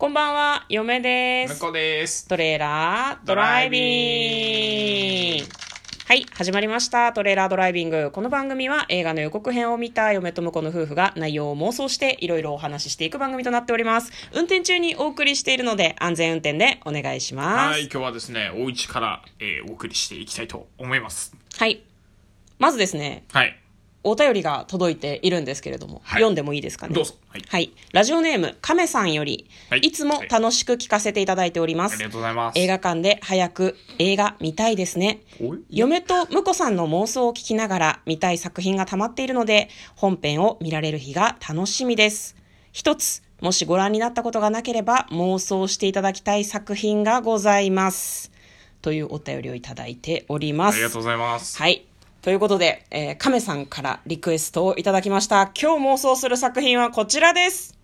[0.00, 1.56] こんばんは、嫁です。
[1.56, 2.26] 向こうです。
[2.26, 5.44] トレーラードライビング。
[6.06, 7.12] はい、始まりました。
[7.12, 8.10] トレーラードライビング。
[8.10, 14.10] この番組は映画の予告編を見た嫁と婿の夫婦が内容を妄想していろいろお話ししていく番組となっております。
[14.32, 17.72] 運転中にお送りしているので安全運転でお願いします。
[17.72, 21.36] はい、今日はですね、お家から、えーお送りしていきたいと思います。
[21.58, 21.82] はい。
[22.58, 23.59] まずですね、はい。
[24.02, 26.94] お便りが届いているんですけれども、はい読んでもいいですかね？
[26.94, 27.72] どうぞはいはい。
[27.92, 31.94] ラジオネーム、亀さんより、はいいつも楽しく聞かせていただいております。
[31.94, 32.58] ありがとうございます。
[32.58, 35.20] 映画館で早く映画見たいですね。
[35.68, 42.36] 嫁と婿さんの妄想を聞きながら見たい作品が溜まっているので、本編を見られる日が楽しみです。
[42.72, 48.30] 一つ、もしご覧になったことがなければ妄想していただきたい作品がございます。
[48.80, 50.76] というお便りをいただいております。
[50.76, 51.58] ありがとうございます。
[51.58, 51.84] はい。
[52.22, 55.50] ということで、えー、亀さんからリクエストをいただきました。
[55.58, 57.78] 今日妄想する作品はこちらです。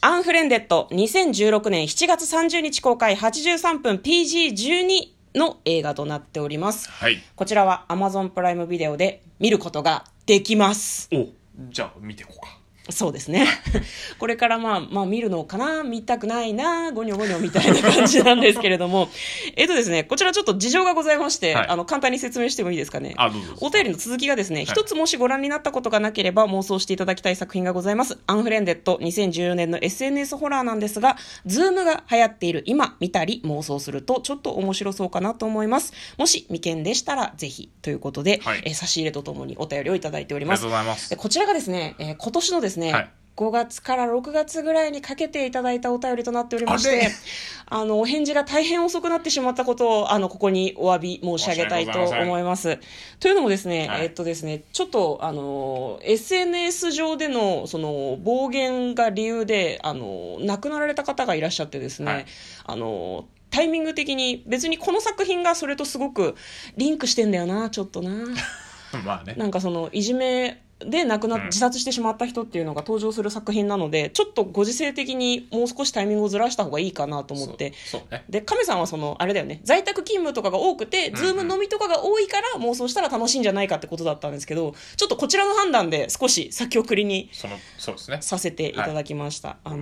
[0.00, 6.88] アンフレンデッド2016年7月30日公開83分 PG12 の映画となっております。
[6.88, 7.20] はい。
[7.34, 11.08] こちらは Amazon プライムビデオで見ることができます。
[11.12, 11.26] お
[11.68, 12.59] じゃあ、見ていこうか。
[12.90, 13.46] そうですね。
[14.18, 19.08] これからまあ、まあ見るのかな見たくないなゴニョゴニョみたいな感じなんですけれども。
[19.56, 23.14] えっとですね、こちらちょっと事情がございまして、はいあの、簡単に説明してもいいですかね。
[23.60, 28.18] お便りの続きがですね、一つもしご覧になったことがなければ妄想していただきたい作品がございます。
[28.26, 31.16] アンフレンデッド2014年の SNS ホラーなんですが、
[31.46, 35.92] ズームが流行っている今見たり妄想するとちょっと面白そうかなと思います。
[36.18, 40.84] もし未見でしたらぜひということで、はいえー差し入れとともにお便りをいただいておりますありがとう。
[40.84, 41.16] ございますで。
[41.16, 47.08] こちらがですね、えー今年のですね、はい5月から6月ぐらいにかけていただいたお便りとなっておりまして、
[47.64, 52.78] あの、お返事が大変遅くなってしまったことを、あの、ここにお詫び申し上げたいと思います。
[53.18, 62.26] というのもですね、はいえっとですね、ちょっと、あの、SNS 上での、その、暴言が理由で、あの、亡くなられた方がいらっしゃってですね、はい
[62.66, 66.36] あの、タイミング的に別にこの作品がそれとすごく
[66.76, 68.10] リンクしてんだよな、ちょっとな。
[69.04, 69.34] まあね。
[69.38, 77.72] なんかそのいじめで亡くな自殺してしまった人っていうのが登場する作品なのでちょっとご時世的にもう少しタイミングをずらした方がいいかなと思って。
[78.10, 78.24] ね。
[78.28, 79.60] で亀さんはそのあれだよね。
[79.64, 81.14] 在宅勤務とかが多くて、ん。
[81.14, 88.18] ズーム飲みとかが多いから妄想したら楽しいんじゃないかってことだったんですけどちょっとこちらの判断で少し先送りにその、そうですね。
[88.20, 89.78] させていただきました、あの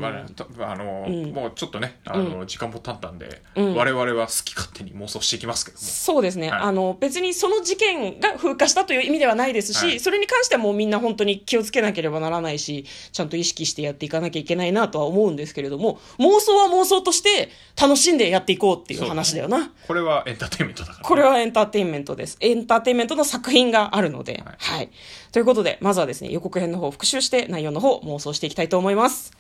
[1.33, 3.75] もうちょっとね、あの時間も経ったんで、うん。
[3.75, 5.83] 我々は好き勝手に妄想していきますけども。
[5.83, 10.01] そうですね、はいあの別にその事件が風化したという意味ではないですし、はい。
[10.01, 17.51] それに関してはもうみんな本当に気をつけなければならないしちゃんと意識してやっていかなきゃいけないなとは思うんですけれども妄想は妄想として
[17.81, 19.71] 楽しんでやっていこうっていう話だよな。
[19.87, 22.37] これはエンターテインメントだから、これはエンターテインメントです。
[22.41, 24.43] エンターテインメントの作品があるので。
[24.45, 24.89] ははいい。
[25.33, 29.33] ということで、まずはですね、予告編の方を復習して内容の方を妄想していきたいと思います。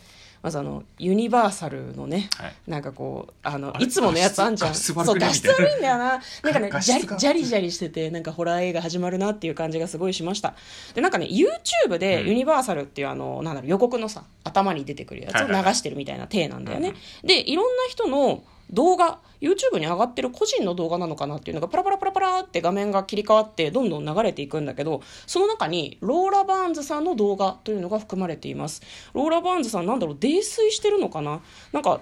[0.42, 4.74] まずあの、ユニバーサルのね、はいなんかこう、あの、いつものやつあんじゃん。
[4.74, 6.20] そう、画質悪いんだよな。
[6.42, 10.54] なんかね、じゃり、じゃりじゃりしてて、なんかホラー映画始まるなっていう感じがすごいしました。
[10.94, 16.94] で、なんかね、YouTube でユニバーサルっていうあの、なんだろう、予告のさ、頭に出てくるやつを流してるみたいな体なんだよね。
[17.24, 28.82] で、いろんな人の動画、YouTube に上がってる個人の動画なのかなっていうのがパラパラパラパラって画面が切り替わってどんどん流れていくんだけど、その中にローラ・バーンズさんの動画というのが含まれています。
[29.14, 31.40] ローラ・バーンズさんなんだろう、泥酔してるのかな？
[31.72, 32.00] なんか、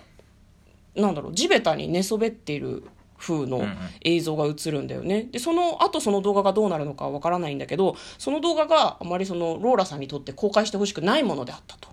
[0.94, 2.82] なんだろう、地べたに寝そべっている
[3.18, 3.64] 風の
[4.02, 5.28] 映像が映るんだよね。
[5.30, 11.88] で、その後その動画がどうなるのかわからないんだけど、その動画があまりそのローラさんにとって公開してほしくないものであったと。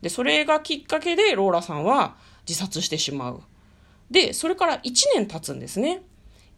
[0.00, 2.16] で、それがきっかけでローラさんは
[2.48, 3.40] 自殺してしまう。
[4.14, 6.00] で、それから1年経つんですね。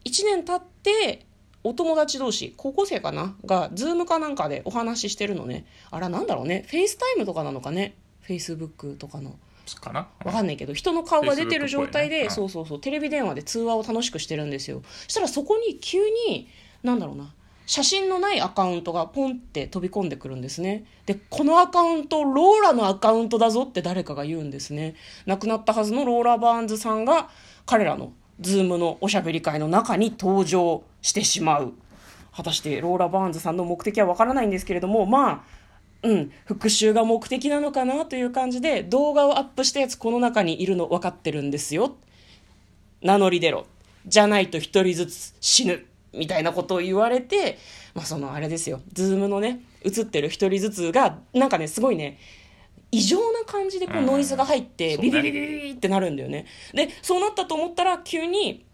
[0.05, 1.25] 1年経って、
[1.63, 3.35] お友達同士、高校生かな？
[3.43, 5.65] が、ズームかなんかでお話ししてるのね。
[5.91, 6.65] あら、なんだろうね。
[6.69, 7.95] フェイスタイムとかなのかね？
[8.21, 9.35] フェイスブックとかの。
[9.81, 10.07] かな？
[10.23, 14.81] わかんないけど、人の顔が出てる状態で、いねうんそうそうそう、テレビ電話で通話を楽しくしてるんですよ。
[15.05, 16.47] そしたらそこに急に、
[16.83, 17.33] なんだろうな、
[17.67, 20.85] 写真のないアカウントがポンって飛び込んでくるんですね。
[21.05, 24.95] で、このアカウント、ローラのアカウントだぞって誰かが言うんですね。
[25.25, 27.29] 亡くなったはずのローラ・バーンズさんが、
[27.65, 31.73] 彼らのズームのおしゃべり会の中に登場してしまう。
[32.33, 35.43] 果たしてローラ・バーンズさんの目的はわからないんですけれども、まあ、
[36.03, 41.97] うん、復讐が目的なのかなという感じで動画をアップしたやつこの中にいるの分かってるんですよ
[43.01, 43.65] 名乗り出ろ
[44.05, 45.85] じゃないと一人ずつ死ぬ
[46.17, 47.57] みたいなことを言われて
[47.93, 48.81] まあそのあれですよ。
[48.93, 52.19] ズームのね映ってる一人ずつがなんかねすごいね
[52.91, 54.05] 異常な感じでこううん。
[54.05, 56.45] ノイズが入ってビビビビビってなるんだよね。
[56.73, 58.65] でそうなったと思ったら急に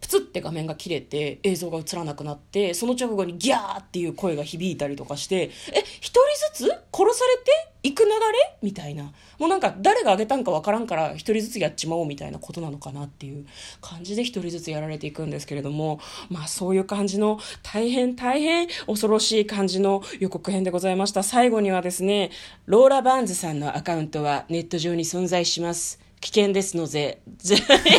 [0.00, 6.20] プツって画面が切れて映像が映らなくなってその直後にギャーっていう声が響いたりとかしてえ一人
[6.52, 8.16] ずつ殺されていく流れ？
[8.62, 9.12] みたいな。
[9.38, 13.46] もうなんか誰が上げたんかわからんから一人ずつやっちまおうみたいなことなのかなっていう
[13.80, 16.00] 感じで一人ずつやられていくんですけれども。
[16.30, 21.22] まあそういう感じの大変大変恐ろしい感じの予告編でございました。
[21.22, 22.30] 最後にはですね
[22.66, 26.00] ローラ・バーンズさんのアカウントはネット上に存在します。
[26.20, 27.56] 危険ですので、ぜ。
[27.68, 27.90] ごめんな、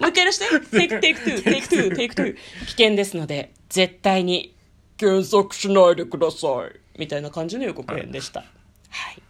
[0.00, 0.46] もう一回やらして。
[0.70, 2.34] テイク、テイク2、テイク2、テイク2。
[2.34, 4.55] 危険ですので、絶対に
[4.96, 6.98] 検索しないでください。
[6.98, 8.40] みたいな感じの予告編でした。
[8.40, 8.46] は
[9.10, 9.22] い。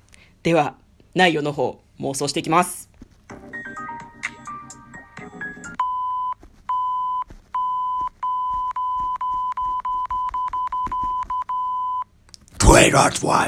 [0.43, 0.77] では、
[1.15, 2.89] 内容の方、妄想していきます。
[12.59, 12.91] トイ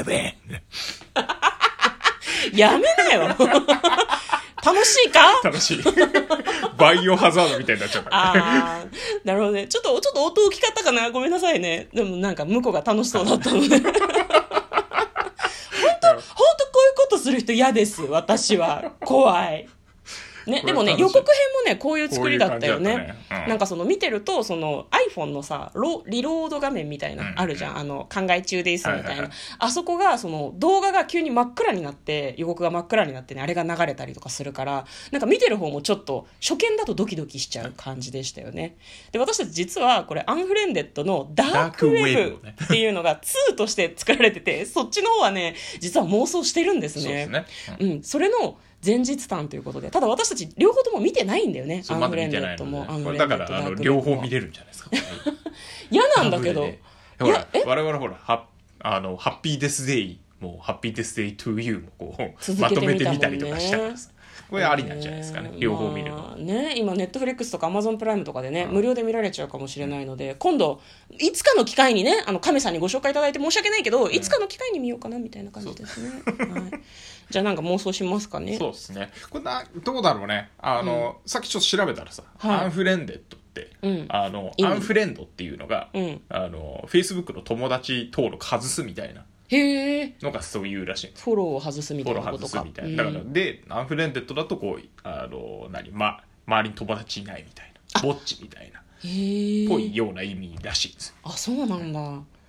[0.05, 0.35] レ
[2.53, 3.35] やめなよ
[4.65, 5.39] 楽しいか？
[5.43, 5.83] 楽しい。
[6.77, 8.09] バイオハザードみたいになっちゃった。
[8.11, 8.83] ああ、
[9.25, 9.67] なるほどね。
[9.67, 11.11] ちょっと、ちょっと音大きかったかな？
[11.11, 11.87] ごめんなさいね。
[11.93, 13.67] でもなんか向こうが楽しそうだったので。
[13.79, 13.99] 本当、本当こ
[16.05, 18.01] ういうことする人嫌です。
[18.03, 18.93] 私は。
[19.03, 19.67] 怖い。
[20.49, 21.25] ね、でもね、予告編
[21.65, 27.77] もね、こういう作りだったよこういうねうんなんかその見てると、その iPhone のさ、ロリロード画面みたいな、うんあるじゃん。
[27.77, 29.29] あの、考え中ですみたいな。
[29.59, 38.77] あそこが、その動画が急に真っ暗になって、予告が真っ暗になってね、あれが流れたりとかするから、なんか見てる方もちょっと、初見だとドキドキしちゃう感じでしたよね。
[39.11, 43.19] で、私たち実は、これ、アンフレンデッドのダークウェブっていうのが
[43.49, 47.03] 2として作られてて、そっちの方はね、実は妄想してるんですね。
[47.03, 47.45] そうですね。
[47.79, 51.83] うん、それの前日談ということで、ただ私たち両方とも見てないんだよね。
[51.89, 52.99] アンフレンドも、アので。
[52.99, 54.91] ンフこレンドれだから、あの、両方見れるんじゃないですか。
[55.91, 56.69] 嫌なんだけど。
[57.19, 58.45] ほら我々ほら、は
[58.79, 64.09] あの、ハッピーデスデイも、ハッピーデスデイトゥーユーもこう、続まとめてみたりとかしたからさ。
[64.49, 65.51] これありなんじゃないですかね。
[65.57, 66.17] 両方見るの。
[66.17, 70.81] まあね今ネットフリックスとかアマゾンプライムとかでね、無料で見られちゃうかもしれないので今度
[71.17, 76.71] いつかの機会にねあの亀さんにご紹介いただいて申し訳ないけど、いつかの機会に見ようかなみたいな感じですね、はい、
[77.29, 78.57] じゃあなんか妄想しますかね。
[78.57, 79.11] そうですね。
[79.29, 80.49] これな、どうだろうね。
[80.57, 82.59] あの、さっきちょっと調べたらさ、はい。
[82.61, 84.05] アンフレンデッドって、うん。
[84.09, 86.21] あの、 unfriend っていうのが、うん。
[86.29, 91.07] あの、Facebook の友達登録外すみたいなへえのがそういうらしい。
[91.07, 92.47] んですフォローを外すみたいなことか。
[92.47, 93.03] 外すみたいな。
[93.03, 98.01] だから、で、アンフレンデッドだとこう、あの、何、ま、周りに友達いないみたいな。
[98.01, 98.79] ぼっちみたいな。
[99.03, 101.09] へえぽいような意味らしいんです。
[101.09, 101.15] よ。
[101.23, 101.99] あそうなんだ。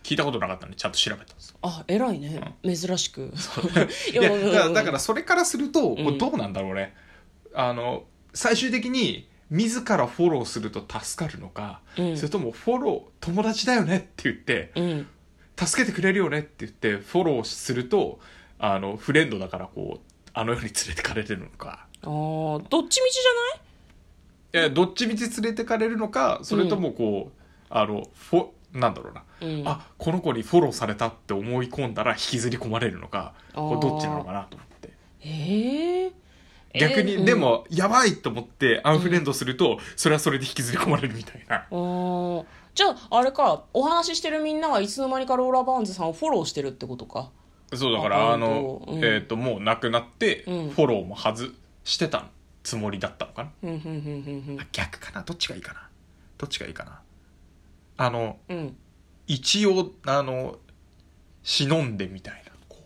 [0.02, 1.56] 聞いたことなかったんで、ちゃんと調べたんですよ。
[1.62, 3.32] あ偉いね、珍しく。
[4.10, 4.52] い いやうん。
[4.52, 6.06] だからだからそれからすると、こうん。
[6.12, 6.94] れどうなんだろうね。
[7.54, 8.04] あの、
[8.34, 12.16] 最終的に、自らフォローすると助かるのか、うん。
[12.16, 15.06] それともフォロー、友達だよねって言って、うん
[15.66, 18.20] 助けてくれるよねって言って、フォローすると、
[18.58, 21.86] あの、フレンドだからこう、あの世に連れてかれるのか。
[22.02, 24.62] あーどっちみちじい？
[24.62, 29.24] や、どっちみち連れてかれるのか、それともこう、あの、フォ、なんだろうな。
[29.40, 34.90] うん、あ、この子にフォローされたって思い込んだら引きずり込まれるのか、これどっちなのかなと思って。
[35.20, 36.12] へえ
[36.72, 41.56] 逆に、えーでも、やばいと思ってアンフレンドすると、それはそれで引きずり込まれるみたいな。
[41.56, 47.30] あーじゃああれかお話ししてるみんなはいつの間にかローラ・バーンズさんをフォローしてるってことか。
[47.72, 49.04] そう、だから、あの、うん。
[49.04, 50.70] えっ、と、もう亡くなって、うん。
[50.70, 51.52] フォローも外
[51.84, 52.26] してた
[52.64, 53.50] つもりだったのかな。
[53.62, 55.22] うん逆かな？
[55.22, 55.88] どっちがいいかな？
[56.36, 57.00] どっちがいいかな？
[57.96, 58.38] あの、
[59.28, 60.58] 一応、あの、
[61.44, 62.82] 忍んでみたいな、こう、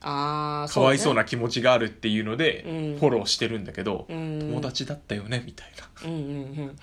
[0.00, 2.98] ああかわいそうなな気持ちがあるっていうので、うん。
[2.98, 4.38] フォローしてるんだけど、うん。
[4.40, 6.08] 友達だったよね、みたいな。
[6.08, 6.24] うんうんう
[6.70, 6.76] ん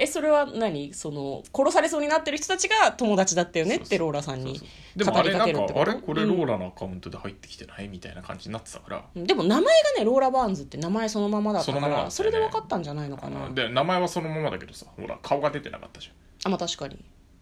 [0.00, 0.94] えそれは何？
[0.94, 3.76] その殺されそうになってる人たちが友達だったよね？
[3.76, 4.58] ってローラさんに
[4.96, 5.84] 語りかなんかあけるってこと？
[5.84, 5.94] れ？
[5.94, 9.26] これローラのアカウントで入ってきてないみたいな感じになってたから、うん。
[9.26, 12.10] でも名前がねローラ・バーンズって名前そのままだったからそのままだったよね。
[12.12, 13.50] それで分かったんじゃないのかな。
[13.50, 16.10] で名前はそのままだけどさほら顔が出てなかったじ
[16.44, 16.98] あまあ確かに。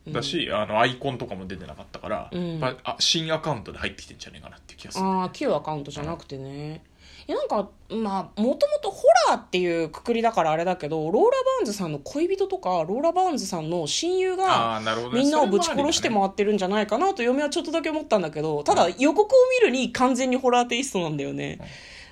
[0.09, 0.13] ゃん。
[0.13, 2.59] だし、あのアイコンとかも出てなかったから、うん。
[2.61, 5.05] まあ、あ新アカウントで入ってきてんじゃねえかなっていう気がする。
[5.05, 6.83] ああ旧アカウントじゃなくてね
[7.29, 14.81] なんかまあもともとホラーっていうくくりだからあれだけどローラ・バーンズさんの恋人とかローラ・バーンズさんの親友が
[15.13, 21.61] みんなをぶち殺して回ってるんじゃないかなと嫁はちょっとだけ思ったんだけどただ予告を見るに完全にホラーテイストなんだよね、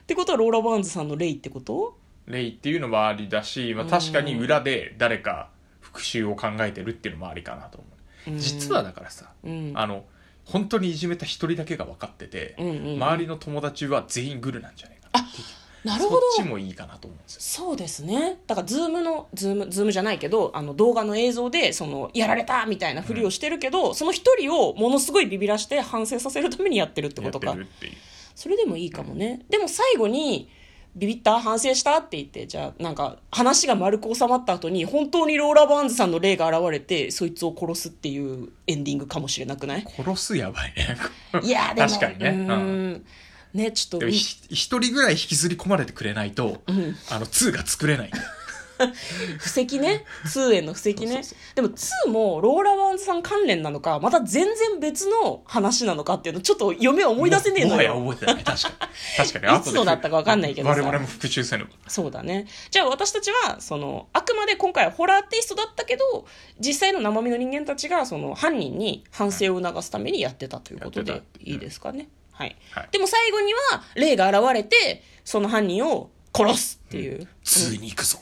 [0.02, 1.96] ってことはローラ・バーンズさんの霊ってこと？
[2.26, 5.48] 霊っていうのもありだし、まあ、確かに裏で誰か
[5.80, 7.86] 復讐を考えてるっていうのもありかなと思
[8.28, 8.38] う、うん。
[8.38, 9.72] 実はだからさ、うん。
[9.74, 10.04] あの
[10.46, 13.02] 本当にいじめた一人だけが分かってて、うんうんうん。
[13.02, 15.20] 周りの友達は全員グルなんじゃないかな。
[15.20, 15.44] っていう
[15.86, 16.20] なるほど。
[16.32, 17.40] そっちもいいかなと思うんですよ。
[17.40, 18.38] そうですね。
[18.46, 27.56] だからズームのズームズームじゃないけどあの動画の映像でそのやられたみたいなふりをしてるけど、その一人をものすごいビビらして反省させるためにやってるってことか。
[28.34, 30.48] それでもいいかもね、でも最後に
[30.96, 31.40] ビビった？
[31.40, 31.98] 反省した？
[31.98, 39.86] って言って、じゃあなんか話が丸く収まった後に本当にローラ・バーンズさんの霊が現れて、そいつを殺すっていうエンディングかもしれなくない？
[39.96, 40.96] 殺すやばいね。
[41.42, 41.88] いや、でも。
[41.88, 42.28] 確かにね。
[42.30, 43.06] ううんん。
[43.54, 48.10] ね、ちょっと一人ぐらい引きずり込まれてくれないと、あの、2が作れない。
[49.38, 50.04] 布石ね。
[50.25, 51.23] 2への布石ね。
[51.54, 58.11] でも2もローラ・バーンズさん関連なのか、また全然別の話なのかっていうの、ちょっと読め思い出せねえもはやのよ。
[58.12, 58.45] 覚えてない。
[58.45, 58.75] 確かに。
[59.16, 59.59] 確かに。
[59.59, 61.66] いつのだったかわかんないけどさ我々も復習せぬ。
[61.88, 62.47] そうだね。
[62.71, 66.26] じゃあ私たちは、その、あくまで今回はホラーテイストだったけど、
[66.61, 72.09] 実際の生身の人間たちが、その、犯人に反省を促すためにやってたということでいいですかね。
[72.33, 72.56] はい。
[72.71, 77.26] はいでも最後には、霊が現れて、その犯人を殺すっていう。
[77.45, 78.18] 2に行くぞ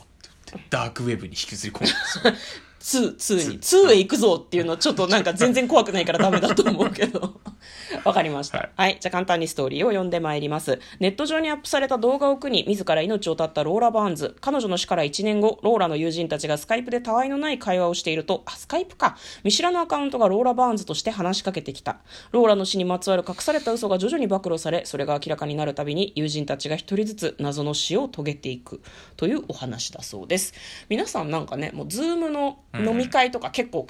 [0.69, 1.89] ダークウェブに引きずり込む。
[2.85, 7.33] 2、2に、2へ行くぞっていうのちょっとなんか全然怖くないからダメだと思うけど。
[8.05, 8.59] わかりました。
[8.59, 10.79] ははいい、じゃあ簡単にストーリーを読んでまいります。
[10.99, 14.35] ネット上にアップされた動画を苦に自ら命を絶ったローラ・バーンズ。
[14.39, 19.17] 彼女の死から1年後、ローラの友人たちがスカイプでたわいのない会話をしていると、あ、スカイプか。
[19.43, 21.97] 見知らぬアカウントがローラ・バーンズとして話しかけてきた。
[22.31, 28.81] ローラの死にまつわる隠された嘘が徐々に暴露され、それが明らかになるたびに友人たちが一人ずつ謎の死を遂げていく
[29.17, 30.53] というお話だそうです。
[30.89, 33.87] 皆さんなんかね、もうズームの飲み会とか結構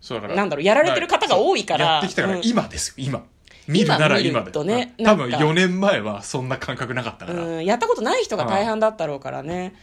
[0.00, 0.34] そうだから。
[0.36, 3.24] なんだろうやられてる方が多いからやってきたからうん今ですよ、今。
[3.66, 4.52] 見るなら今で。
[4.52, 7.42] とねうん多分なんか4年前はそんな感覚なかったから。
[7.42, 9.74] うん、やったことない人が大半だったろうからね。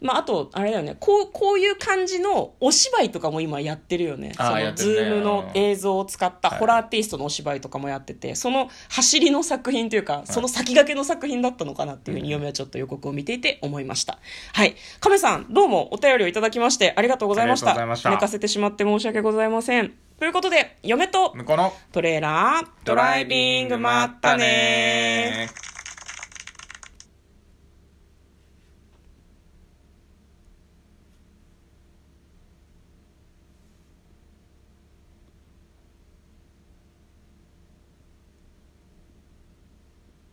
[0.00, 4.32] まあ、あと、あれだよね、こう、こういう感じのお芝居とかも今やってるよね。
[4.34, 14.18] その、ズームの映像を使ったはいホラーテイストのお芝居とかもやってて、その走りの作品というか、その先駆けの作品だったのかなっていうふうに嫁はちょっと予告を見ていて思いました。
[14.52, 14.74] はい。
[15.00, 17.70] 亀さん、どうもお便りをいただきましてありがとうございました。
[17.70, 19.94] ありがとうございました寝かせてしまって申し訳ございません。
[20.18, 25.69] ということで、嫁と向こうのトレーラードライビングまったねー